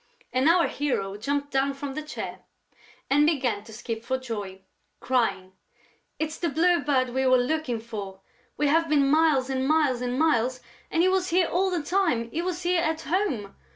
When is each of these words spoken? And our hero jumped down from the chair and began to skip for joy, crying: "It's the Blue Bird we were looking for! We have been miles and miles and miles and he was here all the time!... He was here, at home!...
And 0.33 0.49
our 0.49 0.65
hero 0.67 1.15
jumped 1.15 1.51
down 1.51 1.75
from 1.75 1.93
the 1.93 2.01
chair 2.01 2.39
and 3.07 3.23
began 3.27 3.63
to 3.65 3.71
skip 3.71 4.03
for 4.03 4.17
joy, 4.17 4.61
crying: 4.99 5.51
"It's 6.17 6.39
the 6.39 6.49
Blue 6.49 6.81
Bird 6.83 7.09
we 7.09 7.27
were 7.27 7.37
looking 7.37 7.79
for! 7.79 8.21
We 8.57 8.65
have 8.65 8.89
been 8.89 9.07
miles 9.07 9.47
and 9.47 9.67
miles 9.67 10.01
and 10.01 10.17
miles 10.17 10.59
and 10.89 11.03
he 11.03 11.07
was 11.07 11.29
here 11.29 11.45
all 11.47 11.69
the 11.69 11.83
time!... 11.83 12.31
He 12.31 12.41
was 12.41 12.63
here, 12.63 12.81
at 12.81 13.01
home!... 13.01 13.53